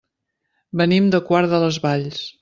Venim 0.81 1.11
de 1.15 1.19
Quart 1.27 1.51
de 1.53 1.59
les 1.65 1.77
Valls. 1.85 2.25